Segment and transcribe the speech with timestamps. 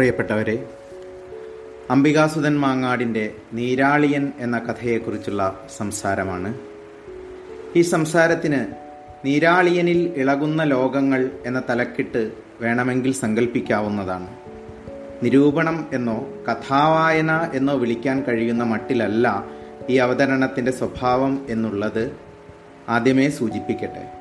[0.00, 0.66] പ്രിയപ്പെട്ടവരെ
[1.90, 6.54] അംബികാസുധൻ മാങ്ങാടിന്റെ നീരാളിയൻ എന്ന കഥയെക്കുറിച്ചുള്ള സംസാരമാണ്.
[7.76, 8.66] ഈ സംസാരത്തിന്
[9.24, 14.28] നീരാളിയനിൽ ഇളകുന്ന ലോകങ്ങൾ എന്ന തലക്കിട്ട് വേണമെങ്കിൽ സങ്കല്പിക്കാവുന്നതാണ്
[15.22, 19.44] നിരൂപണം എന്നോ കഥാവായന എന്നോ വിളിക്കാൻ കഴിയുന്ന മട്ടിലല്ല
[19.90, 22.16] ഈ അവതരണത്തിന്റെ സ്വഭാവം എന്നുള്ളത്
[22.88, 24.12] ആദ്യമേ സൂചിപ്പിക്കട്ടെ.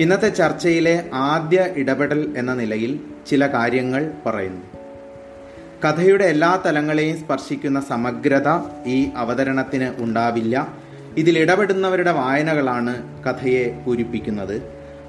[0.00, 4.76] ഇന്നത്തെ ചർച്ചയിലെ ആദ്യ ഇടപെടൽ എന്ന നിലയിൽ ചില കാര്യങ്ങൾ പറയുന്നു.
[5.84, 8.48] കഥയുടെ എല്ലാ തലങ്ങളെയും സ്പർശിക്കുന്ന സമഗ്രത
[8.86, 10.74] ഈ അവതരണത്തിന് ഉണ്ടാവില്ല.
[11.16, 14.62] ഇതിൽ ഇടപെടുന്നവരുടെ വായനകളാണ് കഥയെ പൂരിപ്പിക്കുന്നത്.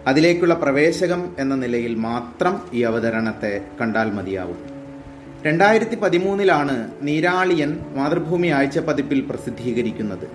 [0.08, 4.58] അതിലേക്കുള്ള പ്രവേശകം എന്ന നിലയിൽ മാത്രം ഈ അവതരണത്തെ കണ്ടാൽ മതിയാവും.
[5.46, 10.28] രണ്ടായിരത്തി പതിമൂന്നിലാണ് നീരാളിയൻ മാതൃഭൂമി ആഴ്ച പതിപ്പിൽ പ്രസിദ്ധീകരിക്കുന്നത്.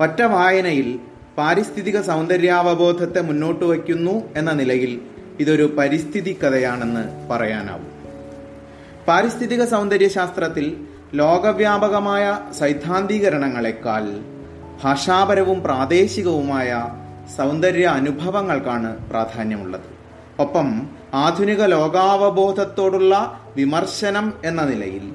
[0.00, 0.98] ഒറ്റ വായനയിൽ
[1.38, 5.00] പാരിസ്ഥിതിക സൗന്ദര്യാവബോധത്തെ മുന്നോട്ട് വയ്ക്കുന്നു എന്ന നിലയിൽ
[5.40, 7.97] ഇതൊരു പരിസ്ഥിതി കഥയാണെന്ന് പറയാനാവും.
[9.08, 10.66] പാരിസ്ഥിതിക സൗന്ദര്യശാസ്ത്രത്തിൽ
[11.14, 12.24] ലോകവ്യാപകമായ
[12.58, 14.04] സൈദ്ധാന്തീകരണങ്ങളെക്കാൾ
[14.82, 16.70] ഭാഷാപരവും പ്രാദേശികവുമായ
[17.36, 19.88] സൗന്ദര്യ അനുഭവങ്ങൾക്കാണ് പ്രാധാന്യമുള്ളത്.
[20.38, 20.68] ഒപ്പം
[21.14, 23.14] ആധുനിക ലോകാവബോധത്തോടുള്ള
[23.56, 25.06] വിമർശനം എന്ന നിലയിൽ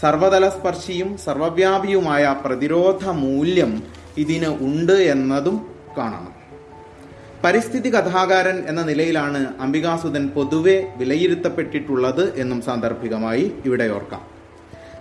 [0.00, 3.72] സർവതലസ്പർശിയും സർവവ്യാപിയുമായ പ്രതിരോധ മൂല്യം
[4.18, 5.56] ഇതിന് ഉണ്ട് എന്നതും
[5.98, 6.34] കാണണം
[7.44, 14.20] പരിസ്ഥിതി കഥാകാരൻ എന്ന നിലയിലാണ് അംബികാസുധൻ പൊതുവെ വിലയിരുത്തപ്പെട്ടിട്ടുള്ളത് എന്നും സാന്ദർഭികമായി ഇവിടെ ഓർക്കാം.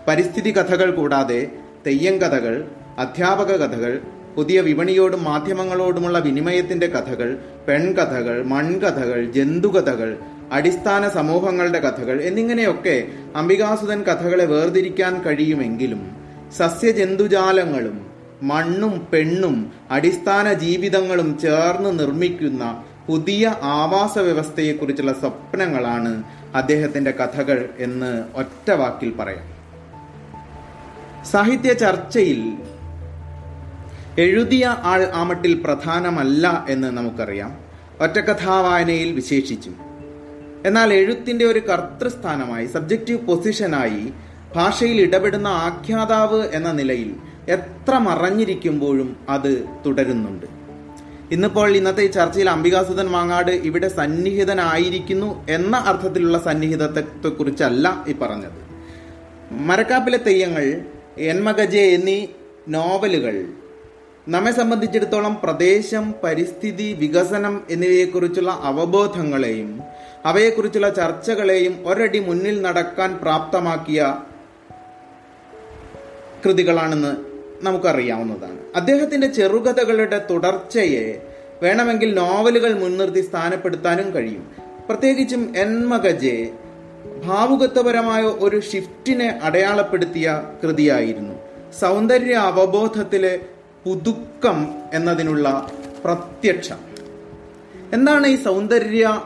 [0.07, 1.47] പരിസ്ഥിതി കഥകൾ കൂടാതെ
[1.87, 4.01] തെയ്യം കഥകൾ അധ്യാപക കഥകൾ
[4.35, 7.37] പുതിയ വിപണിയോടും മാധ്യമങ്ങളോടുമുള്ള വിനിമയത്തിന്റെ കഥകൾ
[7.67, 10.17] പെൺകഥകൾ മൺകഥകൾ ജന്തുകഥകൾ
[10.51, 16.01] അടിസ്ഥാന സമൂഹങ്ങളുടെ കഥകൾ എന്നിങ്ങനെയൊക്കെ അംബികാസുധൻ കഥകളെ വേർതിരിക്കാൻ കഴിയുമെങ്കിലും
[16.57, 18.08] സസ്യജന്തുജാലങ്ങളും
[18.43, 26.23] മണ്ണും പെണ്ണും അടിസ്ഥാന ജീവിതങ്ങളും ചേർന്ന് നിർമ്മിക്കുന്ന പുതിയ ആവാസ വ്യവസ്ഥയെക്കുറിച്ചുള്ള സ്വപ്നങ്ങളാണ്
[26.55, 29.59] അദ്ദേഹത്തിന്റെ കഥകൾ എന്ന് ഒറ്റ വാക്കിൽ പറയാം.
[31.25, 32.53] സാഹിത്യ ചർച്ചയിൽ
[34.21, 37.58] എഴുതിയ ആൾ ആമട്ടിൽ പ്രധാനമല്ല എന്ന് നമുക്കറിയാം.
[38.02, 39.71] ഒറ്റക്കഥാവായനയിൽ വിശേഷിച്ചു.
[40.65, 44.14] എന്നാൽ എഴുത്തിന്റെ ഒരു കർത്തൃസ്ഥാനമായി സബ്ജക്റ്റീവ് പൊസിഷനായി
[44.55, 47.15] ഭാഷയിൽ ഇടപെടുന്ന ആഖ്യാതാവ് എന്ന നിലയിൽ
[47.49, 50.45] എത്ര മറഞ്ഞിരിക്കുമ്പോഴും അത് തുടരുന്നുണ്ട്.
[51.32, 58.59] ഇന്നിപ്പോൾ ഇന്നത്തെ ഈ ചർച്ചയിൽ അംബികാസുധൻ മാങ്ങാട് ഇവിടെ സന്നിഹിതനായിരിക്കുന്നു എന്ന അർത്ഥത്തിലുള്ള സന്നിഹിതത്തെ കുറിച്ചല്ല ഈ പറഞ്ഞത്.
[59.52, 60.82] മരക്കാപ്പിലെ തെയ്യങ്ങൾ
[61.17, 62.27] എൻമഗജെ എന്നീ
[62.67, 63.45] നോവലുകൾ
[64.27, 69.82] നമ്മെ സംബന്ധിച്ചിടത്തോളം പ്രദേശം പരിസ്ഥിതി വികസനം എന്നിവയെക്കുറിച്ചുള്ള അവബോധങ്ങളെയും
[70.26, 74.17] അവയെക്കുറിച്ചുള്ള ചർച്ചകളെയും ഒരടി മുന്നിൽ നടക്കാൻ പ്രാപ്തമാക്കിയ
[76.45, 77.28] കൃതികളാണെന്ന്
[77.64, 78.58] നമുക്കറിയാവുന്നതാണ്.
[78.75, 81.27] അദ്ദേഹത്തിന്റെ ചെറുകഥകളുടെ തുടർച്ചയെ
[81.64, 84.52] വേണമെങ്കിൽ നോവലുകൾ മുൻനിർത്തി സ്ഥാനപ്പെടുത്താനും കഴിയും.
[84.89, 86.49] പ്രത്യേകിച്ചും എന്മഗജെ
[87.25, 91.36] ഭാവുകത്വപരമായ ഒരു ഷിഫ്റ്റിനെ അടയാളപ്പെടുത്തിയ കൃതിയായിരുന്നു.
[91.80, 93.39] സൗന്ദര്യ അവബോധത്തിലെ
[93.86, 95.71] പുതുക്കം എന്നതിനുള്ള
[96.05, 96.77] പ്രത്യക്ഷം.
[97.93, 99.21] എന്താണ് ഈ സൗന്ദര്യ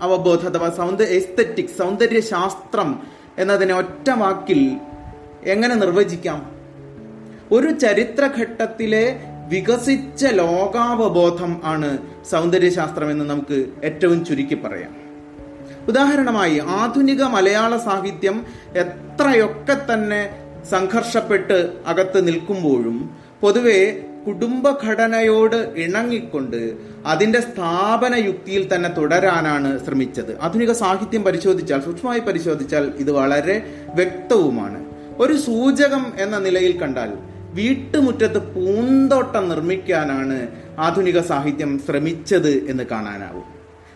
[0.00, 3.02] അവബോധ അഥവാ സൗന്ദര്യ എസ്തറ്റിക് സൗന്ദര്യശാസ്ത്രം
[3.38, 4.80] എന്നതിനെ ഒറ്റ വാക്കിൽ
[5.44, 6.57] എങ്ങനെ നിർവചിക്കാം?
[7.52, 11.98] ഒരു ചരിത്രഘട്ടത്തിലെ വികസിച്ച ലോകാവബോധം ആണ്
[12.30, 14.92] സൗന്ദര്യശാസ്ത്രം എന്ന് നമുക്ക് ഏറ്റവും ചുരുക്കി പറയാം.
[15.88, 20.20] ഉദാഹരണമായി ആധുനിക മലയാള സാഹിത്യം എത്രയൊക്കെ തന്നെ
[20.70, 23.10] സംഘർഷപ്പെട്ട് അകത്ത് നിൽക്കുമ്പോഴും
[23.40, 26.76] പൊതുവെ കുടുംബഘടനയോട് ഇണങ്ങിക്കൊണ്ട്
[27.06, 30.40] അതിന്റെ സ്ഥാപന യുക്തിയിൽ തന്നെ തുടരാനാണ് ശ്രമിച്ചത്.
[30.40, 33.56] ആധുനിക സാഹിത്യം പരിശോധിച്ചാൽ സൂക്ഷ്മമായി പരിശോധിച്ചാൽ ഇത് വളരെ
[33.94, 34.80] വ്യക്തവുമാണ്.
[35.18, 37.12] ഒരു സൂചകം എന്ന നിലയിൽ കണ്ടാൽ
[37.54, 40.48] വീട്ടുമുറ്റത്ത് പൂന്തോട്ടം നിർമ്മിക്കാനാണ്
[40.78, 43.44] ആധുനിക സാഹിത്യം ശ്രമിച്ചത് എന്ന് കാണാനാവും.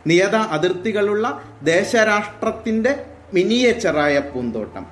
[0.07, 3.05] നിയത അതിർത്തികളുള്ള ദേശരാഷ്ട്രത്തിന്റെ
[3.35, 4.87] മിനിയേച്ചറായ പൂന്തോട്ടം.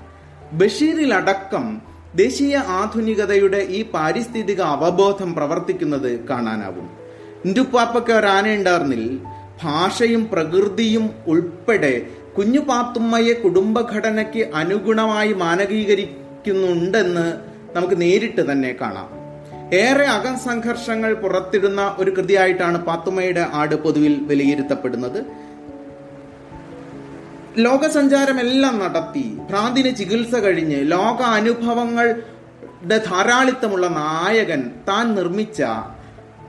[0.53, 1.83] ബഷീറിലടക്കം
[2.15, 6.91] ദേശീയ ആധുനികതയുടെ ഈ പാരിസ്ഥിതിക അവബോധം പ്രവർത്തിക്കുന്നത് കാണാനാവും.
[7.45, 9.21] ഇന്ദുപ്പാപ്പയ്ക്ക് ഒരാനയുണ്ടായിരുന്നിൽ
[9.63, 12.07] ഭാഷയും പ്രകൃതിയും ഉൾപ്പെടെ
[12.39, 19.09] കുഞ്ഞു പാത്തുമ്മയെ കുടുംബഘടനയ്ക്ക് അനുഗുണമായി മാനകീകരിക്കുന്നുണ്ടെന്ന് നമുക്ക് നേരിട്ട് തന്നെ കാണാം.
[19.73, 25.21] ഏറെ അകം സംഘർഷങ്ങൾ പുറത്തിടുന്ന ഒരു കൃതിയായിട്ടാണ് പാത്തുമ്മയുടെ ആട് പൊതുവിൽ വിലയിരുത്തപ്പെടുന്നത്.
[27.59, 35.63] ലോകസഞ്ചാരമെല്ലാം നടത്തി ഭ്രാന്തിന് ചികിത്സ കഴിഞ്ഞ് ലോക അനുഭവങ്ങളുടെ ധാരാളിത്തമുള്ള നായകൻ താൻ നിർമ്മിച്ച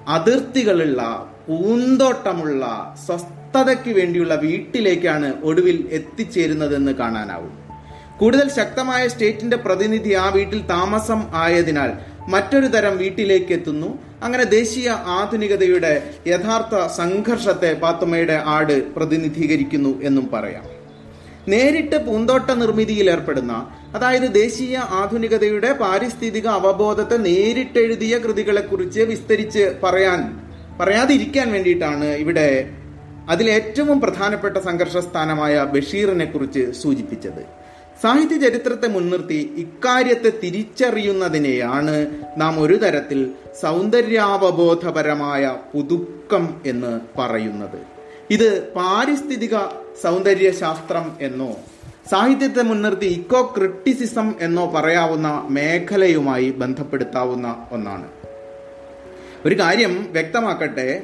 [0.07, 1.01] അതിർത്തികളുള്ള
[1.47, 7.60] പൂന്തോട്ടമുള്ള സ്വസ്ഥതയ്ക്ക് വേണ്ടിയുള്ള വീട്ടിലേക്കാണ് ഒടുവിൽ എത്തിച്ചേരുന്നതെന്ന് കാണാനാവും.
[8.21, 11.91] കൂടുതൽ ശക്തമായ സ്റ്റേറ്റിന്റെ പ്രതിനിധി ആ വീട്ടിൽ താമസം ആയതിനാൽ
[12.33, 13.87] മറ്റൊരു തരം വീട്ടിലേക്ക് എത്തുന്നു.
[14.25, 14.89] അങ്ങനെ ദേശീയ
[15.19, 15.93] ആധുനികതയുടെ
[16.31, 20.65] യഥാർത്ഥ സംഘർഷത്തെ പാത്തുമ്മയുടെ ആട് പ്രതിനിധീകരിക്കുന്നു എന്നും പറയാം.
[21.51, 23.53] നേരിട്ട് പൂന്തോട്ട നിർമ്മിതിയിൽ ഏർപ്പെടുന്ന
[23.95, 30.21] അതായത് ദേശീയ ആധുനികതയുടെ പാരിസ്ഥിതിക അവബോധത്തെ നേരിട്ടെഴുതിയ കൃതികളെക്കുറിച്ച് വിസ്തരിച്ച് പറയാൻ
[30.81, 32.47] പറയാതിരിക്കാൻ വേണ്ടിയിട്ടാണ് ഇവിടെ
[33.29, 37.43] അതിലേറ്റവും പ്രധാനപ്പെട്ട സംഘർഷ സ്ഥാനമായ ബഷീറിനെ കുറിച്ച് സൂചിപ്പിച്ചത്.
[38.03, 41.95] സാഹിത്യ ചരിത്രത്തെ മുൻനിർത്തി ഇക്കാര്യത്തെ തിരിച്ചറിയുന്നതിനെയാണ്
[42.37, 43.31] നാം ഒരു തരത്തിൽ
[43.61, 47.79] സൗന്ദര്യാവബോധപരമായ പുതുക്കം എന്ന് പറയുന്നത്.
[48.31, 49.55] ഇത് പാരിസ്ഥിതിക
[50.03, 51.51] സൗന്ദര്യശാസ്ത്രം എന്നോ
[52.11, 58.07] സാഹിത്യത്തെ മുൻനിർത്തി ഇക്കോ ക്രിട്ടിസിസം എന്നോ പറയാവുന്ന മേഖലയുമായി ബന്ധപ്പെടുത്താവുന്ന ഒന്നാണ്.
[59.45, 61.03] ഒരു കാര്യം വ്യക്തമാക്കട്ടെ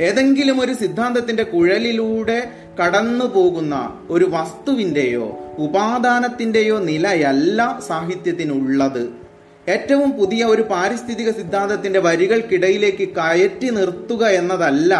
[0.00, 2.38] ഏതെങ്കിലും ഒരു സിദ്ധാന്തത്തിന്റെ കുഴലിലൂടെ
[2.80, 3.74] കടന്നു പോകുന്ന
[4.10, 5.26] ഒരു വസ്തുവിന്റെയോ
[5.58, 9.04] ഉപാദാനത്തിന്റെയോ നിലയല്ല സാഹിത്യത്തിനുള്ളത്.
[9.68, 14.92] ഏറ്റവും പുതിയ ഒരു പാരിസ്ഥിതിക സിദ്ധാന്തത്തിന്റെ വരികൾക്കിടയിലേക്ക് കയറ്റി നിർത്തുക എന്നതല്ല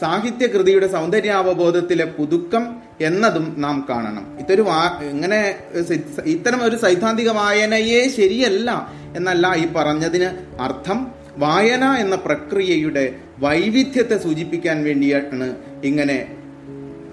[0.00, 2.64] സാഹിത്യകൃതിയുടെ സൗന്ദര്യാവബോധത്തിലെ പുതുക്കം
[3.00, 4.26] എന്നതും നാം കാണണം.
[4.42, 5.40] ഇതൊരു വാ ഇങ്ങനെ
[6.34, 8.70] ഇത്തരം ഒരു സൈദ്ധാന്തിക വായനയെ ശരിയല്ല
[9.16, 10.28] എന്നല്ല ഈ പറഞ്ഞതിന്
[10.62, 11.19] അർത്ഥം.
[11.36, 16.36] വായന എന്ന പ്രക്രിയയുടെ വൈവിധ്യത്തെ സൂചിപ്പിക്കാൻ വേണ്ടിയാണ് ഇങ്ങനെ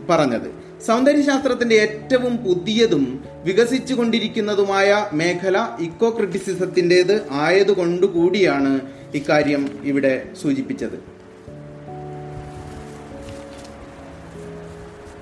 [0.10, 0.68] പറഞ്ഞത്.
[0.86, 8.80] സൗന്ദര്യശാസ്ത്രത്തിന്റെ ഏറ്റവും പുതിയതും വികസിച്ചുകൊണ്ടിരിക്കുന്നതുമായ മേഖല ഇക്കോ ക്രിറ്റിസിസത്തിന്റെത് ആയതുകൊണ്ടുകൂടിയാണ്
[9.16, 11.18] ഇക്കാര്യം ഇവിടെ സൂചിപ്പിച്ചത്.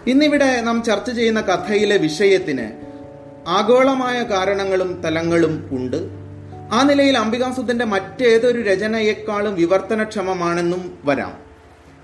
[0.09, 2.69] ഇന്നിവിടെ നാം ചർച്ച ചെയ്യുന്ന കഥയിലെ വിഷയത്തിന്
[3.47, 6.14] ആഗോളമായ കാരണങ്ങളും തലങ്ങളും ഉണ്ട്.
[6.71, 11.33] ആ നിലയിൽ അംബികാസുദ്ധന്റെ മറ്റേതൊരു രചനയെക്കാളും വിവർത്തനക്ഷമമാണെന്നും വരാം.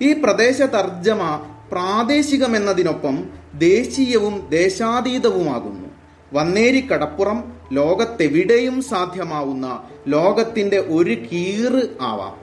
[0.01, 5.89] ഈ പ്രദേശ തർജമ പ്രാദേശികമെന്നതിനൊപ്പം ദേശീയവും ദേശാതീതവുമാകുന്നു.
[6.33, 12.41] വന്നേരി കടപ്പുറം ലോകത്തെവിടെയും സാധ്യമാവുന്ന ലോകത്തിന്റെ ഒരു കീറ് ആവാം.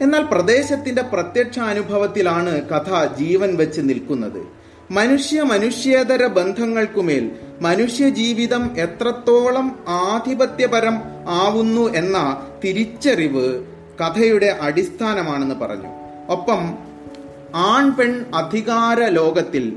[0.00, 4.63] എന്നാൽ പ്രദേശത്തിന്റെ പ്രത്യക്ഷ അനുഭവത്തിലാണ് കഥ ജീവൻ വെച്ച് നിൽക്കുന്നത്.
[4.90, 13.64] മനുഷ്യ മനുഷ്യേതര ബന്ധങ്ങൾക്കുമേൽ മനുഷ്യ ജീവിതം എത്രത്തോളം ആധിപത്യപരം ആവുന്നു എന്ന തിരിച്ചറിവ്
[14.00, 15.88] കഥയുടെ അടിസ്ഥാനമാണെന്ന് പറഞ്ഞു.
[16.32, 16.78] ഒപ്പം
[17.54, 19.76] ആൺ പെൺ അധികാര ലോകത്തിൽ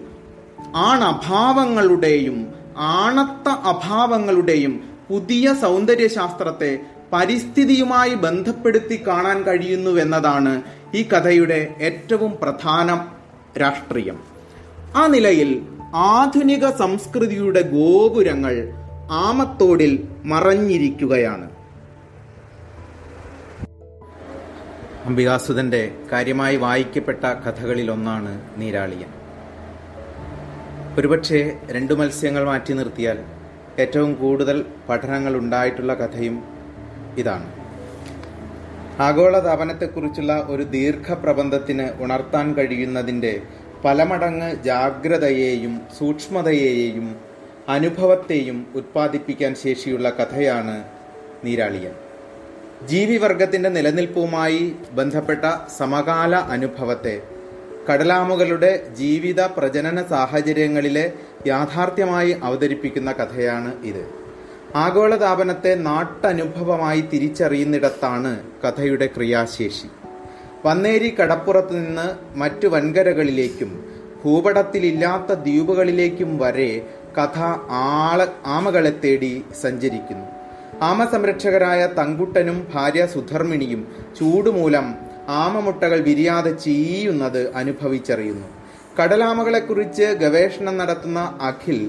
[0.76, 6.80] ആണഭാവങ്ങളുടെയും ആണത്ത അഭാവങ്ങളുടെയും പുതിയ സൗന്ദര്യശാസ്ത്രത്തെ
[7.14, 10.62] പരിസ്ഥിതിയുമായി ബന്ധപ്പെടുത്തി കാണാൻ കഴിയുന്നുവെന്നതാണ്
[10.96, 13.06] ഈ കഥയുടെ ഏറ്റവും പ്രധാന
[13.62, 14.37] രാഷ്ട്രീയം.
[14.96, 18.74] ആ നിലയിൽ ആധുനിക സംസ്കൃതിയുടെ ഗോപുരങ്ങൾ
[19.12, 21.50] ആമത്തോടിൽ മറഞ്ഞിരിക്കുകയാണ്.
[25.06, 29.10] അംബികാസുധന്റെ കാര്യമായി വായിക്കപ്പെട്ട കഥകളിൽ ഒന്നാണ് നീരാളിയൻ.
[31.00, 33.20] ഒരുപക്ഷെ രണ്ടു മത്സ്യങ്ങൾ മാറ്റി നിർത്തിയാൽ
[33.80, 36.44] ഏറ്റവും കൂടുതൽ പഠനങ്ങൾ ഉണ്ടായിട്ടുള്ള കഥയും
[37.18, 37.54] ഇതാണ്.
[39.02, 43.42] ആഗോളതാപനത്തെക്കുറിച്ചുള്ള ഒരു ദീർഘപ്രബന്ധത്തിന് ഉണർത്താൻ കഴിയുന്നതിന്റെ
[43.86, 47.16] പല മടങ്ങ് ജാഗ്രതയെയും സൂക്ഷ്മതയെയും
[47.70, 50.84] അനുഭവത്തെയും ഉത്പാദിപ്പിക്കാൻ ശേഷിയുള്ള കഥയാണ്
[51.44, 51.92] നീരാളിയൻ.
[52.88, 55.46] ജീവിവർഗത്തിന്റെ നിലനിൽപ്പുമായി ബന്ധപ്പെട്ട
[55.78, 57.22] സമകാല അനുഭവത്തെ
[57.94, 61.14] കടലാമുകളുടെ ജീവിത പ്രജനന സാഹചര്യങ്ങളിലെ
[61.48, 64.10] യാഥാർത്ഥ്യമായി അവതരിപ്പിക്കുന്ന കഥയാണ് ഇത്.
[64.76, 69.88] ആഗോളതാപനത്തെ നാട്ടനുഭവമായി തിരിച്ചറിയുന്നിടത്താണ് കഥയുടെ ക്രിയാശേഷി.
[70.68, 73.72] വന്നേരി കടപ്പുറത്ത് നിന്ന് മറ്റു വൻകരകളിലേക്കും
[74.22, 76.72] ഭൂപടത്തിലില്ലാത്ത ദ്വീപുകളിലേക്കും വരെ
[77.18, 77.38] കഥ
[77.82, 80.26] ആള ആമകളെ തേടി സഞ്ചരിക്കുന്നു.
[80.82, 83.82] ആമ സംരക്ഷകരായ തങ്കുട്ടനും ഭാര്യ സുധർമ്മിണിയും
[84.20, 84.88] ചൂടുമൂലം
[85.44, 88.48] ആമമുട്ടകൾ വിരിയാതെ ചീയുന്നത് അനുഭവിച്ചറിയുന്നു.
[88.98, 91.80] കടലാമകളെക്കുറിച്ച് ഗവേഷണം നടത്തുന്ന അഖിൽ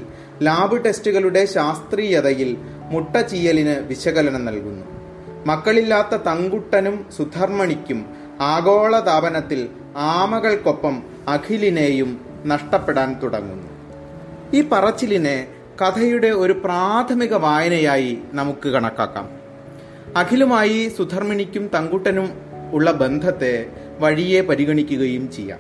[0.43, 2.57] ലാബ് ടെസ്റ്റുകളുടെ ശാസ്ത്രീയതയിൽ
[2.93, 4.87] മുട്ട ചീയലിന് വിശകലനം നൽകുന്നു.
[5.47, 8.01] മക്കളില്ലാത്ത തങ്കുട്ടനും സുധർമ്മണിക്കും
[8.41, 13.69] ആഗോളതാപനത്തിൽ ആമകൾക്കൊപ്പം അഖിലിനെയും നഷ്ടപ്പെടാൻ തുടങ്ങുന്നു.
[14.55, 15.49] ഈ പറച്ചിലിനെ
[15.83, 19.29] കഥയുടെ ഒരു പ്രാഥമിക വായനയായി നമുക്ക് കണക്കാക്കാം.
[20.17, 22.41] അഖിലുമായി സുധർമ്മിണിക്കും തങ്കുട്ടനും
[22.73, 23.67] ഉള്ള ബന്ധത്തെ
[23.99, 25.59] വഴിയെ പരിഗണിക്കുകയും ചെയ്യാം.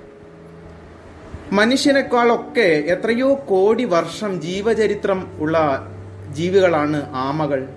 [1.53, 5.87] മനുഷ്യനേക്കാളൊക്കെ എത്രയോ കോടി വർഷം ജീവചരിത്രം ഉള്ള
[6.31, 7.69] ജീവികളാണ് ആമകൾ.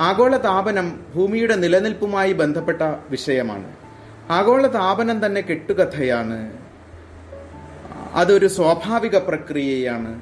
[0.00, 3.85] ആഗോളതാപനം ഭൂമിയുടെ നിലനിൽപ്പുമായി ബന്ധപ്പെട്ട വിഷയമാണ്.
[4.30, 6.52] ആഗോളതാപനം തന്നെ കെട്ടുകഥയാണ്.
[8.14, 10.20] അതൊരു സ്വാഭാവിക പ്രക്രിയയാണ്.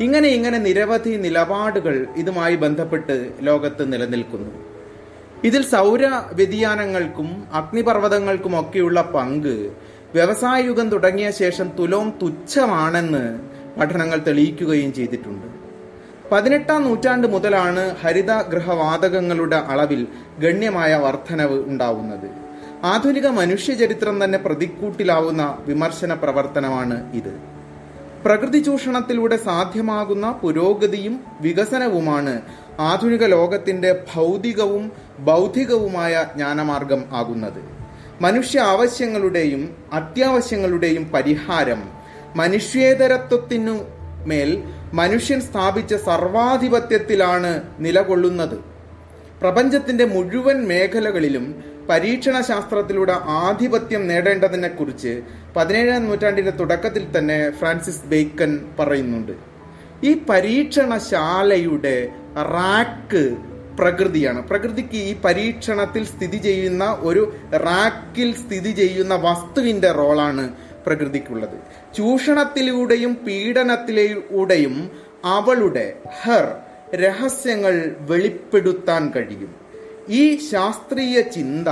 [0.00, 4.50] ഇങ്ങനെ ഇങ്ങനെ നിരവധി നിലപാടുകൾ ഇതുമായി ബന്ധപ്പെട്ട് ലോകത്ത് നിലനിൽക്കുന്നു.
[5.44, 9.70] ഇതിൽ സൗര വ്യതിയാനങ്ങൾക്കും അഗ്നിപർവതങ്ങൾക്കും ഒക്കെയുള്ള പങ്ക്
[10.14, 13.38] വ്യവസായ യുഗം തുടങ്ങിയ ശേഷം തുലോം തുച്ഛമാണെന്ന്
[13.80, 15.46] പഠനങ്ങൾ തെളിയിക്കുകയും ചെയ്തിട്ടുണ്ട്.
[16.32, 20.06] പതിനെട്ടാം നൂറ്റാണ്ട് മുതലാണ് ഹരിതഗൃഹവാതകങ്ങളുടെ അളവിൽ
[20.38, 22.45] ഗണ്യമായ വർധനവ് ഉണ്ടാവുന്നത്.
[22.84, 27.40] ആധുനിക മനുഷ്യചരിത്രം തന്നെ പ്രതിക്കൂട്ടിലാവുന്ന വിമർശന പ്രവർത്തനമാണ് ഇത്.
[28.24, 32.42] പ്രകൃതി ചൂഷണത്തിലൂടെ സാധ്യമാകുന്ന പുരോഗതിയും വികസനവുമാണ്
[32.80, 37.62] ആധുനിക ലോകത്തിന്റെ ഭൗതികവും ബൗദ്ധികവുമായ ജ്ഞാനമാർഗം ആകുന്നത്.
[38.20, 41.88] മനുഷ്യ ആവശ്യങ്ങളുടെയും അത്യാവശ്യങ്ങളുടെയും പരിഹാരം
[42.36, 43.78] മനുഷ്യേതരത്വത്തിനു
[44.26, 44.62] മേൽ
[44.94, 48.75] മനുഷ്യൻ സ്ഥാപിച്ച സർവാധിപത്യത്തിലാണ് നിലകൊള്ളുന്നത്.
[49.40, 55.22] പ്രപഞ്ചത്തിന്റെ മുഴുവൻ മേഖലകളിലും പരീക്ഷണ ശാസ്ത്രത്തിലൂടെ ആധിപത്യം നേടേണ്ടതിനെ കുറിച്ച്
[55.56, 59.32] പതിനേഴാം നൂറ്റാണ്ടിന്റെ തുടക്കത്തിൽ തന്നെ ഫ്രാൻസിസ് ബേക്കൻ പറയുന്നുണ്ട്.
[60.04, 63.36] ഈ പരീക്ഷണശാലയുടെ റാക്ക്
[63.78, 64.48] പ്രകൃതിയാണ്.
[64.48, 70.54] പ്രകൃതിക്ക് ഈ പരീക്ഷണത്തിൽ സ്ഥിതി ചെയ്യുന്ന ഒരു റാക്കിൽ സ്ഥിതി ചെയ്യുന്ന വസ്തുവിന്റെ റോളാണ്
[70.86, 71.58] പ്രകൃതിക്കുള്ളത്.
[71.94, 74.90] ചൂഷണത്തിലൂടെയും പീഡനത്തിലൂടെയും
[75.24, 76.48] അവളുടെ ഹെർ
[76.96, 79.54] രഹസ്യങ്ങൾ വെളിപ്പെടുത്താൻ കഴിയും.
[80.08, 81.68] ഈ ശാസ്ത്രീയ ചിന്ത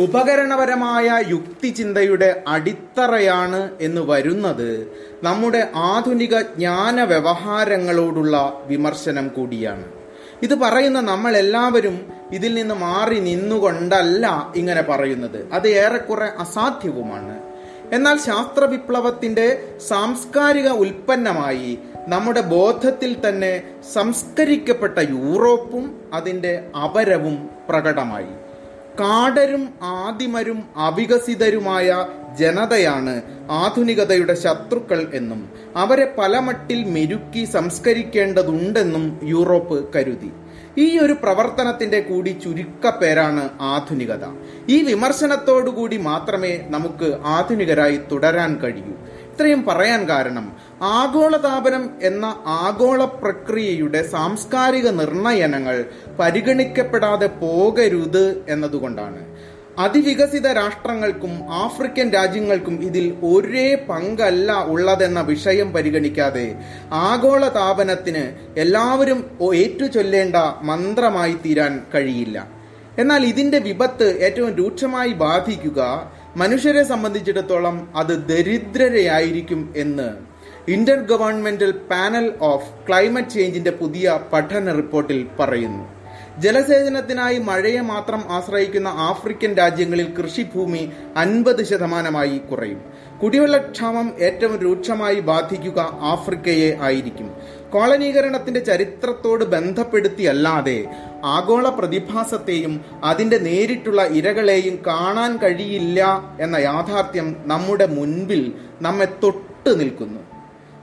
[0.00, 4.92] ഉപകരണപരമായ യുക്തിചിന്തയുടെ അടിത്തറയാണ് എന്ന് വരുന്നത്
[5.22, 9.84] നമ്മുടെ ആധുനിക ജ്ഞാന വ്യവഹാരങ്ങളോടുള്ള വിമർശനം കൂടിയാണ്.
[10.42, 15.52] ഇത് പറയുന്ന നമ്മൾ എല്ലാവരും ഇതിൽ നിന്ന് മാറി നിന്നുകൊണ്ടല്ല ഇങ്ങനെ പറയുന്നത്.
[15.52, 17.47] അത് ഏറെക്കുറെ അസാധ്യവുമാണ്.
[17.92, 21.78] എന്നാൽ ശാസ്ത്ര വിപ്ലവത്തിന്റെ സാംസ്കാരിക ഉൽപ്പന്നമായി
[22.08, 23.62] നമ്മുടെ ബോധത്തിൽ തന്നെ
[23.94, 28.48] സംസ്കരിക്കപ്പെട്ട യൂറോപ്പും അതിന്റെ അപരവും പ്രകടമായി.
[29.00, 32.06] കാടരും ആദിമരും അവികസിതരുമായ
[32.38, 40.32] ജനതയാണ് ആധുനികതയുടെ ശത്രുക്കൾ എന്നും അവരെ പലമട്ടിൽ മെരുക്കി സംസ്കരിക്കേണ്ടതുണ്ടെന്നും യൂറോപ്പ് കരുതി.
[40.78, 44.24] ഈ ഒരു പ്രവർത്തനത്തിന്റെ കൂടി ചുരുക്കപ്പേരാണ് ആധുനികത.
[44.68, 48.94] ഈ വിമർശനത്തോടുകൂടി മാത്രമേ നമുക്ക് ആധുനികരായി തുടരാൻ കഴിയൂ.
[49.32, 55.84] ഇത്രയും പറയാൻ കാരണം ആഗോളതാപനം എന്ന ആഗോള പ്രക്രിയയുടെ സാംസ്കാരിക നിർണയനങ്ങൾ
[56.18, 59.27] പരിഗണിക്കപ്പെടാതെ പോകരുത് എന്നതുകൊണ്ടാണ്.
[59.84, 61.32] അതിവികസിത രാഷ്ട്രങ്ങൾക്കും
[61.62, 66.46] ആഫ്രിക്കൻ രാജ്യങ്ങൾക്കും ഇതിൽ ഒരേ പങ്കല്ല ഉള്ളതെന്ന വിഷയം പരിഗണിക്കാതെ
[67.08, 68.24] ആഗോള താപനത്തിന്
[68.64, 69.20] എല്ലാവരും
[69.54, 70.36] ഏറ്റുചൊല്ലേണ്ട
[70.70, 72.38] മന്ത്രമായി തീരാൻ കഴിയില്ല.
[73.02, 75.80] എന്നാൽ ഇതിന്റെ വിപത്ത് ഏറ്റവും രൂക്ഷമായി ബാധിക്കുക
[76.36, 80.08] മനുഷ്യരെ സംബന്ധിച്ചിടത്തോളം അത് ദരിദ്രരെയായിരിക്കും എന്ന്
[80.74, 85.84] inter governmental panel of climate ചേഞ്ചിന്റെ പുതിയ പഠന റിപ്പോർട്ടിൽ പറയുന്നു.
[86.38, 92.80] ജലസേചനത്തിനായി മഴയെ മാത്രം ആശ്രയിക്കുന്ന ആഫ്രിക്കൻ രാജ്യങ്ങളിൽ കൃഷിഭൂമി അൻപത് ശതമാനമായി കുറയും.
[93.22, 95.80] കുടിവെള്ളക്ഷാമം ഏറ്റവും രൂക്ഷമായി ബാധിക്കുക
[96.12, 97.30] ആഫ്രിക്കയെ ആയിരിക്കും.
[97.70, 100.84] കോളനീകരണത്തിന്റെ ചരിത്രത്തോട് ബന്ധപ്പെടുത്തിയല്ലാതെ
[101.24, 106.00] ആഗോള പ്രതിഭാസത്തെയും അതിന്റെ നേരിട്ടുള്ള ഇരകളെയും കാണാൻ കഴിയില്ല
[106.40, 108.52] എന്ന യാഥാർത്ഥ്യം നമ്മുടെ മുൻപിൽ
[108.82, 110.20] നമ്മെ തൊട്ടു നിൽക്കുന്നു.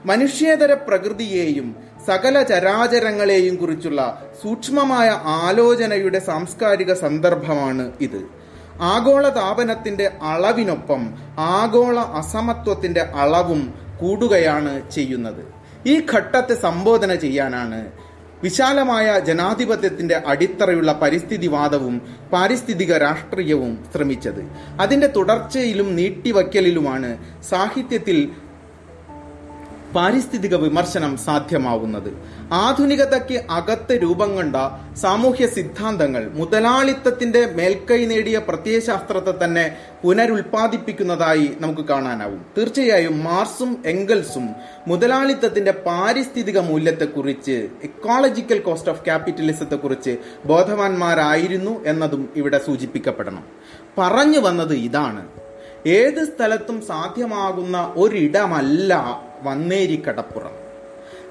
[0.06, 8.20] മനുഷ്യേതര പ്രകൃതിയെയും സകല ചരാചരങ്ങളെയും കുറിച്ചുള്ള സൂക്ഷ്മമായ ആലോചനയുടെ സാംസ്കാരിക സന്ദർഭമാണ് ഇത്.
[8.80, 15.42] ആഗോള താപനത്തിന്റെ അളവിനൊപ്പം ആഗോള അസമത്വത്തിന്റെ അളവും കൂടുകയാണ് ചെയ്യുന്നത്.
[15.86, 17.86] ഈ ഘട്ടത്തെ സംബോധന ചെയ്യാനാണ്
[18.42, 21.94] വിശാലമായ ജനാധിപത്യത്തിന്റെ അടിത്തറയുള്ള പരിസ്ഥിതിവാദവും
[22.32, 24.42] പാരിസ്ഥിതിക രാഷ്ട്രീയവും ശ്രമിച്ചത്.
[24.80, 27.10] അതിന്റെ തുടർച്ചയിലും നീട്ടിവയ്ക്കലിലുമാണ്
[27.50, 28.18] സാഹിത്യത്തിൽ
[29.94, 32.22] പാരിസ്ഥിതിക വിമർശനം സാധ്യമാവുന്നത്.
[32.52, 34.56] ആധുനികതയ്ക്ക് അകത്ത് രൂപം കണ്ട
[34.94, 42.46] സാമൂഹ്യ സിദ്ധാന്തങ്ങൾ മുതലാളിത്തത്തിന്റെ മേൽക്കൈ നേടിയ പ്രത്യയശാസ്ത്രത്തെ തന്നെ പുനരുൽപാദിപ്പിക്കുന്നതായി നമുക്ക് കാണാനാവും.
[42.58, 44.50] തീർച്ചയായും മാർസും എംഗൽസും
[44.88, 53.44] മുതലാളിത്തത്തിന്റെ പാരിസ്ഥിതിക മൂല്യത്തെക്കുറിച്ച് എക്കോളജിക്കൽ കോസ്റ്റ് ഓഫ് ക്യാപിറ്റലിസത്തെക്കുറിച്ച് ബോധവാന്മാരായിരുന്നു എന്നതും ഇവിടെ സൂചിപ്പിക്കപ്പെടണം.
[53.98, 55.28] പറഞ്ഞു വന്നത് ഇതാണ്.
[55.86, 60.66] ഏത് സ്ഥലത്തും സാധ്യമാകുന്ന ഒരിടമല്ല വന്നേരിക്കടപ്പുറം.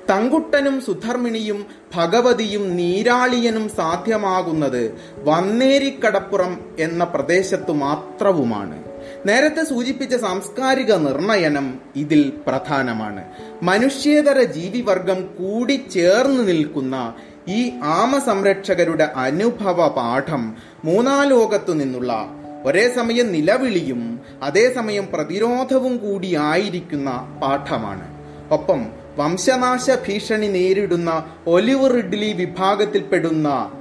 [0.10, 8.84] തങ്കുട്ടനും സുധർമ്മിണിയും ഭഗവതിയും നീരാളിയനും സാധ്യമാകുന്നത് വന്നേരിക്കടപ്പുറം എന്ന പ്രദേശത്തു മാത്രവുമാണ്.
[9.26, 13.24] നേരത്തെ സൂചിപ്പിച്ച സാംസ്കാരിക നിർണയനം ഇതിൽ പ്രധാനമാണ്.
[13.64, 17.14] മനുഷ്യേതര ജീവിവർഗം കൂടി ചേർന്ന് നിൽക്കുന്ന
[17.48, 22.30] ഈ ആമ സംരക്ഷകരുടെ അനുഭവ പാഠം മൂന്നാലോകത്തു നിന്നുള്ള
[22.66, 28.06] ഒരേ സമയം നിലവിളിയും അതേസമയം പ്രതിരോധവും കൂടിയായിരിക്കുന്ന പാഠമാണ്.
[28.52, 28.86] ഒപ്പം
[29.18, 33.72] വംശനാശ ഭീഷണി നേരിടുന്ന ഒലിവ് റിഡ്ലി വിഭാഗത്തിൽപ്പെടുന്ന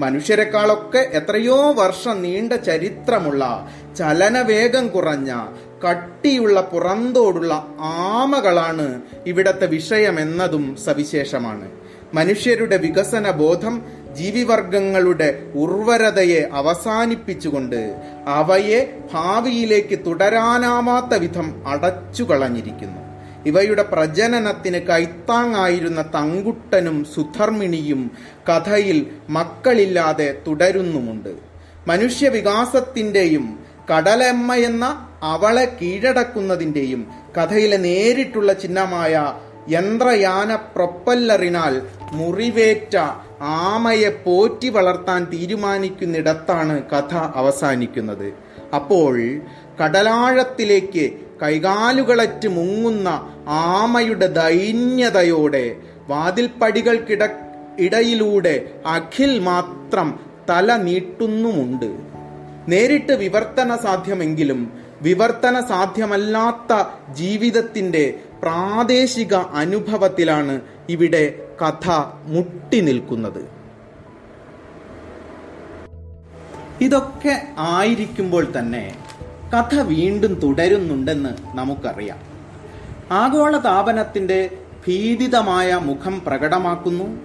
[0.00, 5.30] മനുഷ്യരെക്കാളൊക്കെ എത്രയോ വർഷം നീണ്ട ചരിത്രമുള്ള ചലനവേഗം കുറഞ്ഞ
[5.84, 11.68] കട്ടിയുള്ള പുറന്തോടുള്ള ആമകളാണ് ഇവിടത്തെ വിഷയമെന്നതും സവിശേഷമാണ്.
[12.14, 13.74] മനുഷ്യരുടെ വികസന ബോധം
[14.14, 23.00] ജീവിവർഗങ്ങളുടെ ഉർവരതയെ അവസാനിപ്പിച്ചുകൊണ്ട് അവയെ ഭാവിയിലേക്ക് തുടരാനാവാത്ത വിധം അടച്ചു കളഞ്ഞിരിക്കുന്നു
[23.46, 28.10] ഇവയുടെ പ്രജനനത്തിന് കൈത്താങ്ങായിരുന്ന തങ്കുട്ടനും സുധർമിണിയും
[28.48, 31.30] കഥയിൽ മക്കളില്ലാതെ തുടരുന്നുമുണ്ട്.
[31.86, 33.58] മനുഷ്യവികാസത്തിന്റെയും
[33.90, 37.06] കടലമ്മ എന്ന അവളെ കീഴടക്കുന്നതിന്റെയും
[37.38, 39.34] കഥയിലെ നേരിട്ടുള്ള ചിഹ്നമായ
[39.68, 41.74] യന്ത്രയാന പ്രൊപ്പല്ലറിനാൽ
[42.12, 42.96] മുറിവേറ്റ
[43.40, 48.34] ആമയെ പോറ്റി വളർത്താൻ തീരുമാനിക്കുന്നിടത്താണ് കഥ അവസാനിക്കുന്നത്.
[48.74, 49.20] അപ്പോൾ
[49.82, 53.08] കടലാഴത്തിലേക്ക് കൈകാലുകളറ്റ് മുങ്ങുന്ന
[53.48, 55.76] ആമയുടെ ദൈന്യതയോടെ
[56.08, 57.28] വാതിൽപ്പടികൾക്കിട
[57.78, 60.20] ഇടയിലൂടെ അഖിൽ മാത്രം
[60.50, 61.90] തല നീട്ടുന്നുമുണ്ട്.
[62.68, 71.90] നേരിട്ട് വിവർത്തന സാധ്യമെങ്കിലും വിവർത്തന സാധ്യമല്ലാത്ത ജീവിതത്തിന്റെ പ്രാദേശിക അനുഭവത്തിലാണ് ഇവിടെ കഥ
[72.24, 73.60] മുട്ടി നിൽക്കുന്നത്.
[76.80, 78.96] ഇതൊക്കെ ആയിരിക്കുമ്പോൾ തന്നെ
[79.54, 82.18] കഥ വീണ്ടും തുടരുന്നുണ്ടെന്ന് നമുക്കറിയാം.
[83.12, 87.20] ആഗോള താപനത്തിന്റെ ഭീതിതമായ മുഖം പ്രകടമാക്കുന്നു.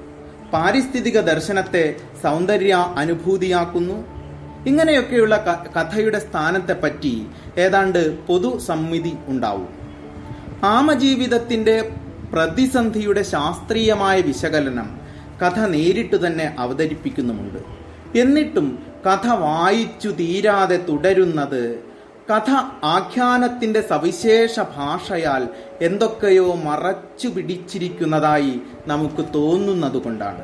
[0.53, 3.93] പാരിസ്ഥിതിക ദർശനത്തെ സൗന്ദര്യ അനുഭൂതിയാക്കുന്നു.
[4.67, 7.25] ഇങ്ങനെയൊക്കെയുള്ള കഥയുടെ സ്ഥാനത്തെപ്പറ്റി
[7.57, 9.84] ഏതാണ്ട് പൊതുസമ്മിതി ഉണ്ടാവും.
[10.73, 11.75] ആമജീവിതത്തിന്റെ
[12.33, 14.87] പ്രതിസന്ധിയുടെ ശാസ്ത്രീയമായ വിശകലനം
[15.41, 17.59] കഥ നേരിട്ട് തന്നെ അവതരിപ്പിക്കുന്നുമുണ്ട്.
[18.19, 18.67] എന്നിട്ടും
[19.07, 21.63] കഥ വായിച്ചു തീരാതെ തുടരുന്നത്
[22.29, 22.51] കഥ
[22.83, 25.43] ആഖ്യാനത്തിന്റെ സവിശേഷ ഭാഷയാൽ
[25.81, 28.53] എന്തൊക്കെയോ മറച്ചു പിടിച്ചിരിക്കുന്നതായി
[28.87, 30.43] നമുക്ക് തോന്നുന്നതുകൊണ്ടാണ്.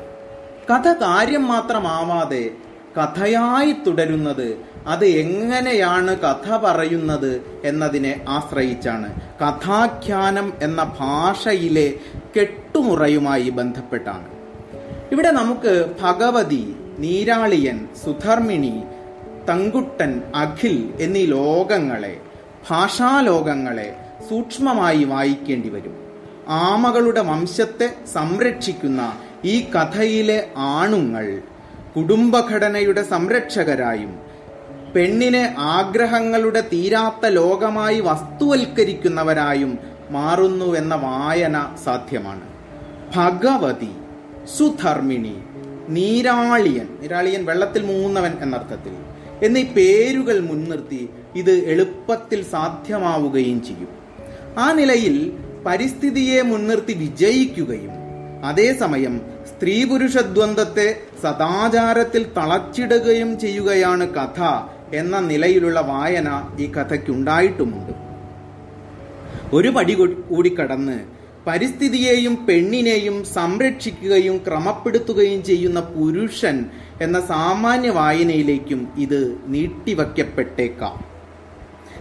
[0.70, 2.44] കഥ കാര്യം മാത്രമാവാതെ
[2.98, 4.56] കഥയായി തുടരുന്നത്.
[4.86, 9.20] അത് എങ്ങനെയാണ് കഥ പറയുന്നത് എന്നതിനെ ആശ്രയിച്ചാണ്.
[9.20, 11.94] കഥാഖ്യാനം എന്ന ഭാഷയിലെ
[12.40, 14.28] കെട്ടുമുറയുമായി ബന്ധപ്പെട്ടാണ്.
[15.12, 18.82] ഇവിടെ നമുക്ക് ഭഗവതി നീരാളിയൻ സുധർമ്മിണി
[19.48, 22.16] തങ്കുട്ടൻ അഖിൽ എന്നീ ലോകങ്ങളെ
[22.70, 23.96] ഭാഷാലോകങ്ങളെ
[24.30, 25.96] സൂക്ഷ്മമായി വായിക്കേണ്ടി വരും.
[26.48, 31.42] ആമകളുടെ വംശത്തെ സംരക്ഷിക്കുന്ന ഈ കഥയിലെ ആണുങ്ങൾ
[31.96, 34.12] കുടുംബഘടനയുടെ സംരക്ഷകരായും
[34.94, 39.72] പെണ്ണിനെ ആഗ്രഹങ്ങളുടെ തീരാത്ത ലോകമായി വസ്തുവൽക്കരിക്കുന്നവരായും
[40.10, 42.46] മാറുന്നുവെന്ന വായന സാധ്യമാണ്.
[43.16, 43.92] ഭഗവതി
[44.56, 45.36] സുധർമ്മിണി
[45.96, 48.94] നീരാളിയൻ നീരാളിയൻ വെള്ളത്തിൽ മുങ്ങുന്നവൻ എന്നർത്ഥത്തിൽ
[49.46, 51.02] എന്നീ പേരുകൾ മുൻനിർത്തി
[51.34, 53.90] ഇത് എളുപ്പത്തിൽ സാധ്യമാവുകയും ചെയ്യും.
[54.58, 55.16] ആ നിലയിൽ
[55.66, 57.94] പരിസ്ഥിതിയെ മുൻനിർത്തി വിജയിക്കുകയും
[58.44, 59.14] അതേസമയം
[59.62, 60.16] സ്ത്രീ പുരുഷ
[61.22, 64.40] സദാചാരത്തിൽ തളച്ചിടുകയും ചെയ്യുകയാണ് കഥ
[64.94, 67.92] എന്ന നിലയിലുള്ള വായന ഈ കഥയ്ക്കുണ്ടായിട്ടുമുണ്ട്.
[69.52, 69.94] ഒരു പടി
[70.30, 70.96] കൂടി കടന്ന്
[71.46, 76.58] പരിസ്ഥിതിയെയും പെണ്ണിനെയും സംരക്ഷിക്കുകയും ക്രമപ്പെടുത്തുകയും ചെയ്യുന്ന പുരുഷൻ
[77.00, 80.98] എന്ന സാമാന്യ വായനയിലേക്കും ഇത് നീട്ടിവയ്ക്കപ്പെട്ടേക്കാം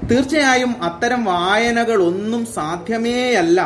[0.09, 3.59] തീർച്ചയായും അത്തരം വായനകളൊന്നും സാധ്യമേയല്ല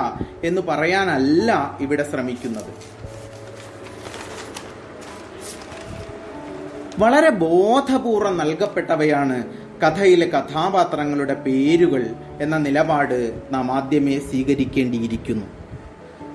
[0.44, 2.95] എന്ന് പറയാനല്ല ഇവിടെ ശ്രമിക്കുന്നത്.
[7.00, 9.44] വളരെ ബോധപൂർവം നൽകപ്പെട്ടവയാണ്
[9.82, 12.08] കഥയിലെ കഥാപാത്രങ്ങളുടെ പേരുകൾ
[12.42, 15.46] എന്ന നിലപാട് നാം ആദ്യമേ സ്വീകരിക്കേണ്ടിയിരിക്കുന്നു.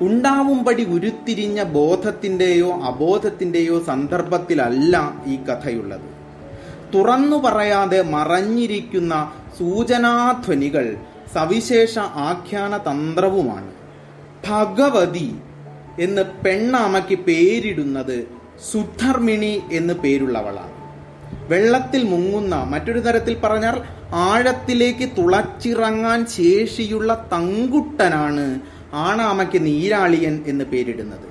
[0.00, 6.08] ഉണ്ടാവുംപടി ഉരുത്തിരിഞ്ഞ ബോധത്തിന്റെയോ അബോധത്തിന്റെയോ സന്ദർഭത്തിലല്ല ഈ കഥയുള്ളത്.
[6.94, 10.96] തുറന്നു പറയാതെ മറഞ്ഞിരിക്കുന്ന സൂചനാധ്വനികൾ
[11.34, 13.72] സവിശേഷ ആഖ്യാന തന്ത്രവുമാണ്.
[14.48, 15.34] ഭഗവതി
[16.00, 18.39] എന്ന് പെണ്ണാമയ്ക്ക് പേരിടുന്നത്
[18.72, 20.80] സുധർമ്മിണി എന്ന് പേരുള്ളവളാണ്.
[21.48, 23.82] വെള്ളത്തിൽ മുങ്ങുന്ന മറ്റൊരു തരത്തിൽ പറഞ്ഞാൽ
[24.14, 28.60] ആഴത്തിലേക്ക് തുളച്ചിറങ്ങാൻ ശേഷിയുള്ള തങ്കുട്ടനാണ്
[28.92, 31.30] ആണാമയ്ക്ക് നീരാളിയൻ എന്ന് പേരിടുന്നത്.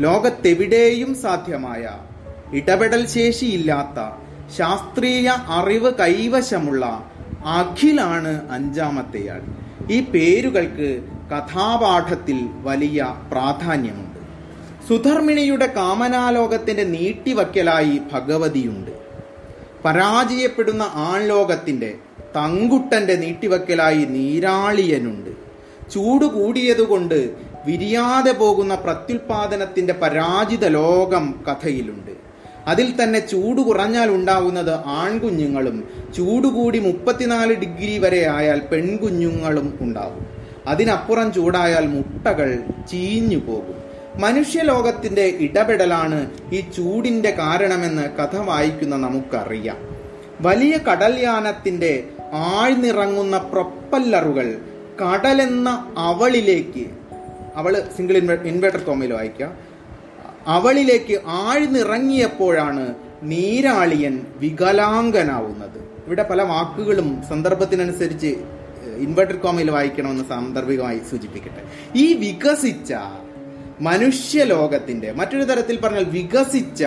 [0.00, 1.90] ലോകത്തെവിടെയും സാധ്യമായ
[2.52, 3.98] ഇടപെടൽ ശേഷിയില്ലാത്ത
[4.56, 7.10] ശാസ്ത്രീയ അറിവ് കൈവശമുള്ള
[7.44, 9.42] അഖിലാണ് അഞ്ചാമത്തെയാൾ.
[9.92, 11.02] ഈ പേരുകൾക്ക്
[11.32, 14.09] കഥാപാഠത്തിൽ വലിയ പ്രാധാന്യമുണ്ട്.
[14.90, 18.90] സുധർമ്മിണിയുടെ കാമനാലോകത്തിന്റെ നീട്ടിവക്കലായി ഭഗവതിയുണ്ട്.
[19.84, 21.94] പരാജയപ്പെടുന്ന ആൺലോകത്തിന്റെ
[22.36, 25.30] തങ്കുട്ടന്റെ നീട്ടിവക്കലായി നീരാളിയനുണ്ട്.
[25.90, 27.34] ചൂട് കൂടിയതുകൊണ്ട്
[27.66, 32.10] വിരിയാതെ പോകുന്ന പ്രത്യുൽപാദനത്തിന്റെ പരാജിത ലോകം കഥയിലുണ്ട്.
[32.66, 40.26] അതിൽ തന്നെ ചൂട് കുറഞ്ഞാൽ ഉണ്ടാകുന്നത് ആൺകുഞ്ഞുങ്ങളും ചൂടുകൂടി മുപ്പത്തിനാല് ഡിഗ്രി വരെ ആയാൽ പെൺകുഞ്ഞുങ്ങളും ഉണ്ടാവും.
[40.66, 43.79] അതിനപ്പുറം ചൂടായാൽ മുട്ടകൾ ചീഞ്ഞു പോകും
[44.16, 49.76] മനുഷ്യലോകത്തിന്റെ ഇടപെടലാണ് ഈ ചൂടിന്റെ കാരണമെന്ന് കഥ വായിക്കുന്ന നമുക്കറിയാം.
[50.40, 54.58] വലിയ കടൽയാനത്തിന്റെ ആഴ്ന്നിറങ്ങുന്ന പ്രൊപ്പല്ലറുകൾ
[55.02, 56.86] കടലെന്ന അവളിലേക്ക്
[57.54, 59.52] അവൾ സിംഗിൾ ഇൻവേർട്ടർ തോമയിൽ വായിക്കുക
[60.46, 65.78] അവളിലേക്ക് ആഴ്ന്നിറങ്ങിയപ്പോഴാണ് നീരാളിയൻ വികലാംഗനാവുന്നത്.
[66.06, 68.36] ഇവിടെ പല വാക്കുകളും സന്ദർഭത്തിനനുസരിച്ച്
[68.98, 71.62] ഇൻവെർട്ടർ കോമയിൽ വായിക്കണമെന്ന് സാന്ദർഭികമായി സൂചിപ്പിക്കട്ടെ.
[71.98, 72.92] ഈ വികസിച്ച
[73.80, 76.84] മനുഷ്യലോകത്തിന്റെ മറ്റൊരു തരത്തിൽ പറഞ്ഞാൽ വികസിച്ച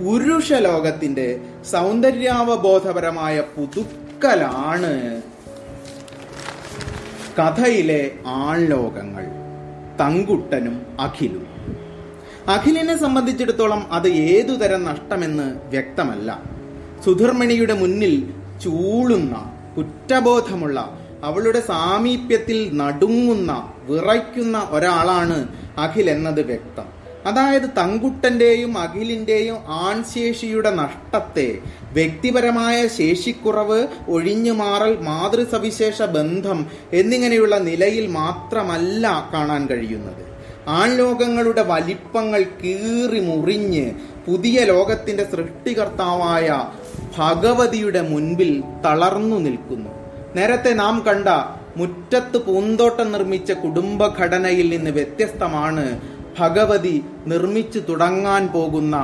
[0.00, 1.40] പുരുഷ ലോകത്തിന്റെ
[1.72, 5.22] സൗന്ദര്യാവബോധപരമായ പുതുക്കലാണ്
[7.38, 9.24] കഥയിലെ ആൺലോകങ്ങൾ
[10.00, 11.46] തങ്കുട്ടനും അഖിലും.
[12.48, 16.42] അഖിലിനെ സംബന്ധിച്ചിടത്തോളം അത് ഏതുതരം നഷ്ടമെന്ന് വ്യക്തമല്ല.
[17.04, 18.34] സുധർമ്മിണിയുടെ മുന്നിൽ
[18.64, 25.48] ചൂളുന്ന കുറ്റബോധമുള്ള അവളുടെ സാമീപ്യത്തിൽ നടുങ്ങുന്ന വിറയ്ക്കുന്ന ഒരാളാണ്
[25.78, 26.96] അഖിൽ എന്നത് വ്യക്തം.
[27.26, 31.58] അതായത് തങ്കുട്ടന്റെയും അഖിലിന്റെയും ആൺശേഷിയുടെ നഷ്ടത്തെ
[31.92, 40.26] വ്യക്തിപരമായ ശേഷിക്കുറവ് ഒഴിഞ്ഞുമാറൽ മാതൃസവിശേഷ ബന്ധം എന്നിങ്ങനെയുള്ള നിലയിൽ മാത്രമല്ല കാണാൻ കഴിയുന്നത്.
[40.68, 43.90] ആൺലോകങ്ങളുടെ വലിപ്പങ്ങൾ കീറി മുറിഞ്ഞ്
[44.26, 46.68] പുതിയ ലോകത്തിന്റെ സൃഷ്ടികർത്താവായ
[47.18, 50.05] ഭഗവതിയുടെ മുൻപിൽ തളർന്നു നിൽക്കുന്നു.
[50.36, 51.28] നേരത്തെ നാം കണ്ട
[51.80, 55.84] മുറ്റത്ത് പൂന്തോട്ടം നിർമ്മിച്ച കുടുംബഘടനയിൽ നിന്ന് വ്യത്യസ്തമാണ്
[56.38, 56.96] ഭഗവതി
[57.32, 58.96] നിർമ്മിച്ചു തുടങ്ങാൻ പോകുന്ന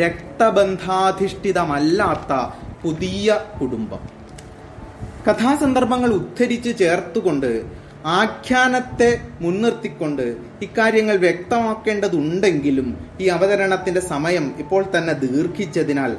[0.00, 2.32] രക്തബന്ധാധിഷ്ഠിതമല്ലാത്ത
[2.82, 4.02] പുതിയ കുടുംബം.
[5.26, 7.50] കഥാസന്ദർഭങ്ങൾ ഉദ്ധരിച്ച് ചേർത്തുകൊണ്ട്
[8.20, 10.26] ആഖ്യാനത്തെ മുൻനിർത്തിക്കൊണ്ട്
[10.66, 12.88] ഇക്കാര്യങ്ങൾ വ്യക്തമാക്കേണ്ടതുണ്ടെങ്കിലും
[13.20, 16.12] ഈ അവതരണത്തിന്റെ സമയം ഇപ്പോൾ തന്നെ ദീർഘിച്ചതിനാൽ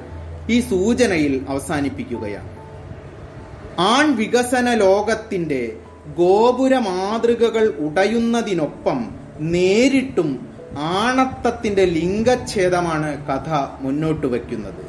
[0.49, 2.49] ഈ സൂചനയിൽ അവസാനിപ്പിക്കുകയാണ്.
[3.79, 5.77] ആൺ വികസന ലോകത്തിന്റെ
[6.17, 14.86] ഗോപുര മാതൃകകൾ ഉടയുന്നതിനൊപ്പം നേരിട്ടും ആണത്തത്തിന്റെ ലിംഗഛേദമാണ് കഥ മുന്നോട്ട് വയ്ക്കുന്നത്.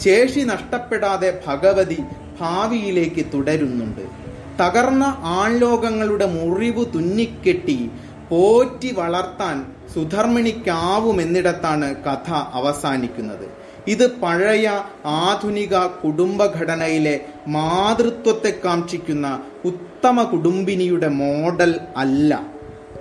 [0.00, 1.98] ശേഷി നഷ്ടപ്പെടാതെ ഭഗവതി
[2.40, 4.24] ഭാവിയിലേക്ക് തുടരുന്നുണ്ട്.
[4.62, 7.90] തകർന്ന ആൺലോകങ്ങളുടെ മുറിവ് തുന്നിക്കെട്ടി
[8.28, 13.63] പോറ്റി വളർത്താൻ സുധർമ്മിണിക്കാവുമെന്നിടത്താണ് കഥ അവസാനിക്കുന്നത്.
[13.88, 19.26] ഇത് പഴയ ആധുനിക കുടുംബഘടനയിലെ മാതൃത്വത്തെ കാക്ഷിക്കുന്ന
[19.64, 22.46] ഉത്തമ കുടുംബിനിയുടെ മോഡൽ അല്ല.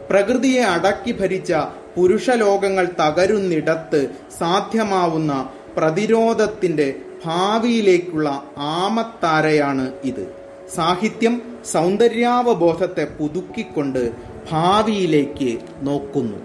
[0.10, 1.54] പ്രകൃതിയെ അടക്കി ഭരിച്ച
[1.96, 10.36] പുരുഷലോകങ്ങൾ തകരുന്നിടത്ത് സാധ്യമാവുന്ന പ്രതിരോധത്തിന്റെ ഭാവിയിലേക്കുള്ള ആമത്താരയാണ് ഇത്.
[10.76, 11.41] സാഹിത്യം
[11.72, 14.12] സൗന്ദര്യാവബോധത്തെ പുതുക്കിക്കൊണ്ട്
[14.52, 16.39] ഭാവിയിലേക്ക് നോക്കുന്നു.